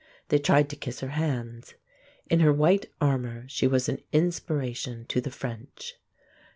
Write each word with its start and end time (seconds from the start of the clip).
They 0.29 0.39
tried 0.39 0.67
to 0.71 0.75
kiss 0.75 1.01
her 1.01 1.09
hands. 1.09 1.75
In 2.27 2.39
her 2.39 2.51
white 2.51 2.87
armor 2.99 3.45
she 3.47 3.67
was 3.67 3.87
an 3.87 3.99
inspiration 4.11 5.05
to 5.09 5.21
the 5.21 5.29
French. 5.29 5.93